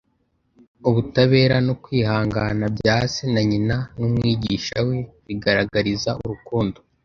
[0.89, 6.77] ubutabera no kwihangana bya se na nyina n’umwigisha we bigaragariza urukundo